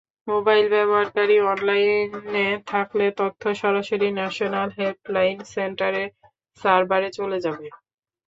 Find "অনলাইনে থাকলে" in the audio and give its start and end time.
1.51-3.05